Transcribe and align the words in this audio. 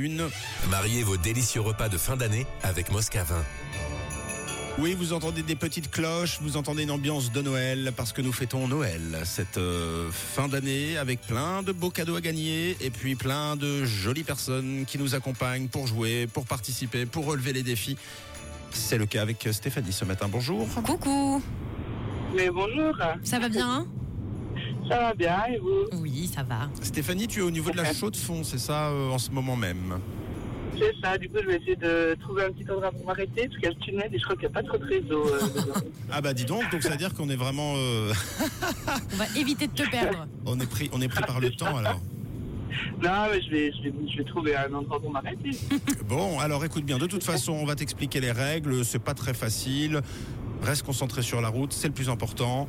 Une. 0.00 0.28
Mariez 0.70 1.02
vos 1.02 1.16
délicieux 1.16 1.60
repas 1.60 1.88
de 1.88 1.98
fin 1.98 2.16
d'année 2.16 2.46
avec 2.62 2.92
Moscavin. 2.92 3.42
Oui, 4.78 4.94
vous 4.94 5.12
entendez 5.12 5.42
des 5.42 5.56
petites 5.56 5.90
cloches, 5.90 6.38
vous 6.40 6.56
entendez 6.56 6.84
une 6.84 6.92
ambiance 6.92 7.32
de 7.32 7.42
Noël 7.42 7.92
parce 7.96 8.12
que 8.12 8.22
nous 8.22 8.30
fêtons 8.30 8.68
Noël 8.68 9.00
cette 9.24 9.58
euh, 9.58 10.08
fin 10.12 10.46
d'année 10.46 10.96
avec 10.96 11.22
plein 11.22 11.64
de 11.64 11.72
beaux 11.72 11.90
cadeaux 11.90 12.14
à 12.14 12.20
gagner 12.20 12.76
et 12.80 12.90
puis 12.90 13.16
plein 13.16 13.56
de 13.56 13.84
jolies 13.84 14.22
personnes 14.22 14.84
qui 14.86 14.98
nous 14.98 15.16
accompagnent 15.16 15.66
pour 15.66 15.88
jouer, 15.88 16.28
pour 16.28 16.46
participer, 16.46 17.04
pour 17.04 17.24
relever 17.24 17.52
les 17.52 17.64
défis. 17.64 17.96
C'est 18.70 18.98
le 18.98 19.06
cas 19.06 19.22
avec 19.22 19.48
Stéphanie 19.50 19.92
ce 19.92 20.04
matin. 20.04 20.28
Bonjour. 20.30 20.68
Coucou, 20.84 21.42
Mais 22.36 22.50
bonjour, 22.50 22.94
ça 23.24 23.40
va 23.40 23.48
bien 23.48 23.84
ça 24.88 24.98
va 24.98 25.14
bien 25.14 25.44
et 25.52 25.58
vous 25.58 25.98
Oui, 26.00 26.30
ça 26.34 26.42
va. 26.42 26.68
Stéphanie, 26.82 27.26
tu 27.26 27.40
es 27.40 27.42
au 27.42 27.50
niveau 27.50 27.70
de 27.70 27.76
la 27.76 27.92
chaux 27.92 28.10
de 28.10 28.16
fond, 28.16 28.42
c'est 28.44 28.58
ça 28.58 28.88
euh, 28.88 29.10
en 29.10 29.18
ce 29.18 29.30
moment 29.30 29.56
même 29.56 29.98
C'est 30.76 30.94
ça, 31.02 31.18
du 31.18 31.28
coup 31.28 31.36
je 31.42 31.46
vais 31.46 31.56
essayer 31.56 31.76
de 31.76 32.16
trouver 32.20 32.44
un 32.44 32.52
petit 32.52 32.70
endroit 32.70 32.90
pour 32.92 33.04
m'arrêter 33.06 33.48
parce 33.48 33.54
qu'il 33.54 33.64
y 33.64 33.66
a 33.66 33.70
le 33.70 33.76
tunnel 33.84 34.10
et 34.12 34.18
je 34.18 34.24
crois 34.24 34.36
qu'il 34.36 34.48
n'y 34.48 34.54
a 34.56 34.60
pas 34.60 34.62
trop 34.62 34.78
de 34.78 34.84
réseau. 34.84 35.26
euh, 35.26 35.40
dedans. 35.60 35.80
Ah 36.12 36.20
bah 36.20 36.32
dis 36.34 36.44
donc, 36.44 36.70
donc 36.70 36.82
ça 36.82 36.90
veut 36.90 36.96
dire 36.96 37.14
qu'on 37.14 37.28
est 37.28 37.36
vraiment, 37.36 37.74
euh, 37.76 38.12
On 39.12 39.16
va 39.16 39.24
éviter 39.36 39.66
de 39.66 39.72
te 39.72 39.88
perdre. 39.90 40.26
on 40.46 40.58
est 40.60 40.66
pris, 40.70 40.90
on 40.92 41.00
est 41.00 41.08
pris 41.08 41.22
par 41.24 41.40
le 41.40 41.50
temps 41.50 41.76
alors. 41.76 42.00
non 43.02 43.26
mais 43.32 43.42
je 43.42 43.50
vais, 43.50 43.72
je, 43.72 43.82
vais, 43.82 43.92
je 44.12 44.18
vais 44.18 44.24
trouver 44.24 44.56
un 44.56 44.72
endroit 44.72 45.00
pour 45.00 45.10
m'arrêter. 45.10 45.50
Bon, 46.08 46.38
alors 46.38 46.64
écoute 46.64 46.84
bien, 46.84 46.96
de 46.96 47.06
toute 47.06 47.22
façon, 47.24 47.52
on 47.52 47.66
va 47.66 47.74
t'expliquer 47.74 48.20
les 48.20 48.32
règles, 48.32 48.82
c'est 48.84 48.98
pas 48.98 49.12
très 49.14 49.34
facile. 49.34 50.00
Reste 50.62 50.82
concentré 50.84 51.20
sur 51.22 51.40
la 51.42 51.48
route, 51.48 51.72
c'est 51.72 51.88
le 51.88 51.94
plus 51.94 52.08
important. 52.08 52.66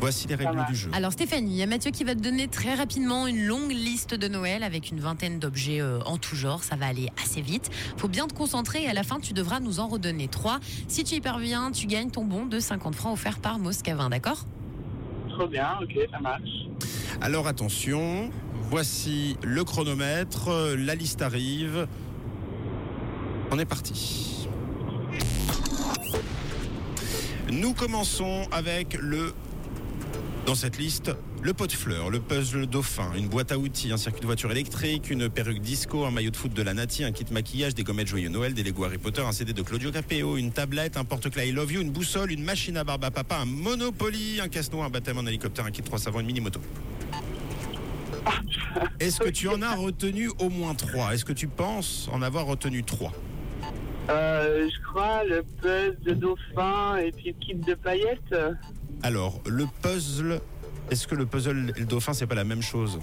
Voici 0.00 0.28
les 0.28 0.34
règles 0.34 0.64
du 0.68 0.74
jeu. 0.74 0.90
Alors 0.92 1.12
Stéphanie, 1.12 1.52
il 1.52 1.56
y 1.56 1.62
a 1.62 1.66
Mathieu 1.66 1.90
qui 1.90 2.04
va 2.04 2.14
te 2.14 2.20
donner 2.20 2.48
très 2.48 2.74
rapidement 2.74 3.26
une 3.26 3.44
longue 3.46 3.70
liste 3.70 4.14
de 4.14 4.28
Noël 4.28 4.62
avec 4.62 4.90
une 4.90 5.00
vingtaine 5.00 5.38
d'objets 5.38 5.80
euh, 5.80 6.00
en 6.04 6.18
tout 6.18 6.36
genre. 6.36 6.62
Ça 6.62 6.76
va 6.76 6.86
aller 6.86 7.08
assez 7.22 7.40
vite. 7.40 7.70
Faut 7.96 8.08
bien 8.08 8.26
te 8.26 8.34
concentrer 8.34 8.84
et 8.84 8.88
à 8.88 8.92
la 8.92 9.02
fin, 9.02 9.20
tu 9.20 9.32
devras 9.32 9.60
nous 9.60 9.80
en 9.80 9.88
redonner 9.88 10.28
trois. 10.28 10.60
Si 10.88 11.02
tu 11.02 11.14
y 11.14 11.20
parviens, 11.20 11.70
tu 11.72 11.86
gagnes 11.86 12.10
ton 12.10 12.24
bon 12.24 12.46
de 12.46 12.60
50 12.60 12.94
francs 12.94 13.14
offert 13.14 13.38
par 13.38 13.58
Moscavin, 13.58 14.10
d'accord? 14.10 14.44
Trop 15.30 15.48
bien, 15.48 15.78
ok, 15.82 15.98
ça 16.10 16.20
marche. 16.20 16.66
Alors 17.20 17.46
attention, 17.46 18.30
voici 18.70 19.36
le 19.42 19.64
chronomètre, 19.64 20.48
euh, 20.48 20.76
la 20.76 20.94
liste 20.94 21.22
arrive. 21.22 21.86
On 23.50 23.58
est 23.58 23.64
parti. 23.64 24.48
Nous 27.50 27.74
commençons 27.74 28.46
avec 28.50 28.98
le 29.00 29.32
dans 30.46 30.54
cette 30.54 30.78
liste 30.78 31.10
le 31.42 31.52
pot 31.52 31.66
de 31.66 31.72
fleurs, 31.72 32.08
le 32.08 32.20
puzzle 32.20 32.66
dauphin, 32.66 33.10
une 33.16 33.28
boîte 33.28 33.50
à 33.50 33.58
outils, 33.58 33.92
un 33.92 33.96
circuit 33.96 34.20
de 34.20 34.26
voiture 34.26 34.50
électrique, 34.50 35.10
une 35.10 35.28
perruque 35.28 35.60
disco, 35.60 36.04
un 36.04 36.10
maillot 36.10 36.30
de 36.30 36.36
foot 36.36 36.52
de 36.54 36.62
la 36.62 36.72
Nati, 36.72 37.04
un 37.04 37.12
kit 37.12 37.26
maquillage, 37.32 37.74
des 37.74 37.82
gommettes 37.82 38.06
joyeux 38.06 38.28
Noël, 38.28 38.54
des 38.54 38.62
Lego 38.62 38.84
Harry 38.84 38.98
Potter, 38.98 39.22
un 39.22 39.32
CD 39.32 39.52
de 39.52 39.62
Claudio 39.62 39.90
Capeo, 39.90 40.36
une 40.36 40.52
tablette, 40.52 40.96
un 40.96 41.04
porte-clés 41.04 41.48
I 41.48 41.52
Love 41.52 41.72
You, 41.72 41.80
une 41.82 41.90
boussole, 41.90 42.30
une 42.32 42.44
machine 42.44 42.76
à 42.76 42.84
barbe 42.84 43.04
à 43.04 43.40
un 43.40 43.44
Monopoly, 43.44 44.40
un 44.40 44.48
casse-noix, 44.48 44.84
un 44.84 44.90
baptême 44.90 45.18
en 45.18 45.26
hélicoptère, 45.26 45.64
un 45.64 45.70
kit 45.70 45.82
trois 45.82 45.98
savants, 45.98 46.20
une 46.20 46.26
mini-moto. 46.26 46.60
Est-ce 49.00 49.20
que 49.20 49.30
tu 49.30 49.48
en 49.48 49.62
as 49.62 49.74
retenu 49.74 50.30
au 50.38 50.48
moins 50.48 50.74
trois? 50.74 51.14
Est-ce 51.14 51.24
que 51.24 51.32
tu 51.32 51.48
penses 51.48 52.08
en 52.12 52.22
avoir 52.22 52.46
retenu 52.46 52.84
trois? 52.84 53.12
Euh, 54.08 54.68
je 54.72 54.88
crois 54.88 55.24
le 55.24 55.42
buzz 55.62 55.96
de 56.04 56.12
dauphin 56.14 56.96
et 56.98 57.10
puis 57.12 57.26
le 57.26 57.44
kit 57.44 57.54
de 57.54 57.74
paillettes. 57.74 58.34
Alors, 59.02 59.40
le 59.46 59.66
puzzle, 59.82 60.40
est-ce 60.90 61.06
que 61.06 61.14
le 61.14 61.26
puzzle 61.26 61.72
et 61.76 61.80
le 61.80 61.86
dauphin, 61.86 62.12
c'est 62.12 62.26
pas 62.26 62.34
la 62.36 62.44
même 62.44 62.62
chose 62.62 62.98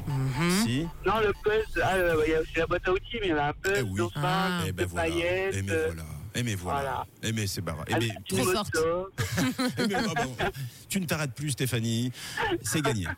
Si 0.63 0.87
Non, 1.05 1.19
le 1.19 1.33
buzz, 1.43 1.81
ah, 1.83 1.95
euh, 1.95 2.23
il 2.25 2.31
y 2.31 2.35
a 2.35 2.41
aussi 2.41 2.57
la 2.57 2.67
boîte 2.67 2.87
à 2.87 2.91
outils, 2.93 3.17
mais 3.21 3.27
il 3.27 3.29
y 3.29 3.31
a 3.33 3.47
un 3.47 3.53
buzz, 3.63 3.73
Eh 3.77 3.81
oui. 3.81 3.97
dauphin, 3.97 4.21
Ah. 4.23 4.61
Eh 4.63 4.67
kit 4.67 4.71
ben 4.73 4.83
de 4.85 4.89
voilà. 4.89 5.09
paillettes. 5.09 5.55
Eh 5.57 5.61
mais 5.61 5.75
voilà. 5.85 6.03
Eh 6.35 6.43
mais 6.43 6.55
voilà. 6.55 6.79
Voilà. 6.79 7.05
Eh 7.21 7.31
mais 7.31 7.47
c'est 7.47 7.61
barré. 7.61 7.81
Eh 7.89 7.93
un 7.93 7.99
mais, 7.99 8.07
petit 8.25 8.35
Très 8.35 8.43
moto. 8.45 8.53
forte. 8.55 8.77
eh 9.77 9.87
mais, 9.87 9.95
ah 9.95 10.23
bon, 10.23 10.35
tu 10.89 10.99
ne 11.01 11.05
t'arrêtes 11.05 11.33
plus, 11.35 11.51
Stéphanie. 11.51 12.11
C'est 12.63 12.81
gagné. 12.81 13.07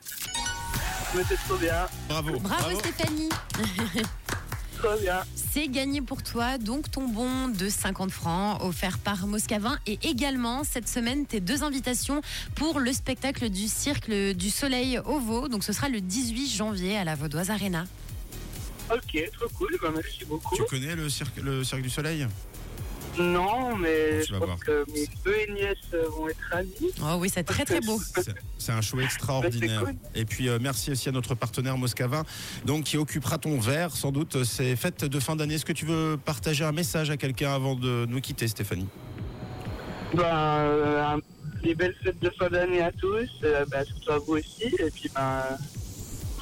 Mais 1.16 1.22
c'est 1.30 1.38
trop 1.48 1.56
bien, 1.56 1.86
Bravo. 2.10 2.38
Bravo, 2.40 2.78
Stéphanie 2.80 3.30
bien. 5.02 5.24
C'est 5.36 5.68
gagné 5.68 6.02
pour 6.02 6.24
toi, 6.24 6.58
donc 6.58 6.92
ton 6.92 7.08
bon 7.08 7.48
de 7.48 7.70
50 7.70 8.12
francs 8.12 8.62
offert 8.62 8.98
par 9.00 9.28
Moscavin 9.28 9.78
et 9.88 10.00
également 10.04 10.64
cette 10.64 10.88
semaine 10.88 11.26
tes 11.26 11.40
deux 11.40 11.64
invitations 11.64 12.22
pour 12.56 12.80
le 12.80 12.92
spectacle 12.94 13.50
du 13.50 13.68
Cirque 13.68 14.12
du 14.12 14.50
Soleil 14.50 15.00
au 15.06 15.20
Vaux. 15.20 15.48
Donc 15.48 15.64
ce 15.64 15.74
sera 15.74 15.90
le 15.90 16.02
18 16.02 16.50
janvier 16.50 16.98
à 16.98 17.04
la 17.04 17.16
Vaudoise 17.16 17.50
Arena. 17.50 17.86
Ok, 18.94 19.32
trop 19.38 19.50
cool, 19.58 19.78
bah, 19.82 19.90
merci 19.94 20.26
beaucoup. 20.26 20.56
Tu 20.56 20.64
connais 20.64 20.96
le 20.96 21.10
cirque, 21.10 21.38
le 21.38 21.64
cirque 21.64 21.82
du 21.82 21.90
soleil? 21.90 22.28
Non, 23.20 23.76
mais 23.76 24.24
je 24.24 24.34
pense 24.36 24.46
voir. 24.46 24.60
que 24.60 24.86
mes 24.92 25.08
deux 25.24 25.36
et 25.36 25.52
nièces 25.54 25.78
euh, 25.94 26.08
vont 26.10 26.28
être 26.30 26.40
ravis. 26.52 26.92
Oh 27.02 27.16
oui, 27.20 27.30
c'est 27.34 27.44
très 27.44 27.66
très 27.66 27.82
beau. 27.82 28.00
C'est- 28.58 28.72
un 28.72 28.82
show 28.82 29.00
extraordinaire. 29.00 29.84
Bah, 29.84 29.92
c'est 30.14 30.22
Et 30.22 30.26
puis 30.26 30.50
euh, 30.50 30.58
merci 30.60 30.92
aussi 30.92 31.08
à 31.08 31.12
notre 31.12 31.36
partenaire 31.36 31.78
Moscavin, 31.78 32.24
donc 32.66 32.86
qui 32.86 32.98
occupera 32.98 33.38
ton 33.38 33.60
verre 33.60 33.96
sans 33.96 34.12
doute 34.12 34.44
ces 34.44 34.76
fêtes 34.76 35.06
de 35.06 35.20
fin 35.20 35.36
d'année. 35.36 35.56
Est-ce 35.56 35.66
que 35.66 35.74
tu 35.74 35.86
veux 35.86 36.18
partager 36.18 36.64
un 36.64 36.72
message 36.72 37.10
à 37.12 37.18
quelqu'un 37.18 37.54
avant 37.54 37.76
de 37.76 38.06
nous 38.08 38.22
quitter, 38.22 38.48
Stéphanie? 38.48 38.88
Ben, 40.14 40.24
euh, 40.26 41.18
des 41.64 41.76
belles 41.76 41.96
fêtes 42.04 42.20
de 42.20 42.30
fin 42.32 42.50
d'année 42.50 42.82
à 42.82 42.92
tous, 42.92 43.30
euh, 43.44 43.66
ben, 43.70 43.84
surtout 43.86 44.12
à 44.12 44.18
vous 44.20 44.34
aussi. 44.38 44.66
Et 44.80 44.90
puis, 44.92 45.10
ben, 45.14 45.42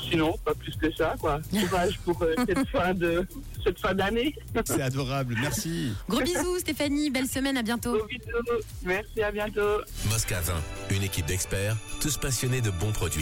sinon, 0.10 0.36
pas 0.44 0.54
plus 0.54 0.76
que 0.76 0.92
ça, 0.94 1.16
quoi. 1.20 1.40
Courage 1.52 2.00
pour 2.00 2.22
euh, 2.24 2.34
cette 2.48 2.68
fin 2.72 2.94
de 2.94 3.28
cette 3.64 3.80
fin 3.80 3.94
d'année. 3.94 4.36
C'est 4.66 4.82
adorable. 4.82 5.36
Merci. 5.40 5.94
Gros 6.10 6.22
bisous 6.22 6.60
Stéphanie, 6.60 7.10
belle 7.10 7.28
semaine, 7.28 7.58
à 7.58 7.62
bientôt. 7.64 7.98
Gros 7.98 8.08
bisous. 8.08 8.64
Merci, 8.84 9.22
à 9.22 9.32
bientôt. 9.32 9.82
Moscavin, 10.10 10.62
une 10.92 11.04
équipe 11.04 11.26
d'experts, 11.26 11.78
tous 12.02 12.18
passionnés 12.18 12.62
de 12.62 12.72
bons 12.72 12.92
produits. 12.92 13.22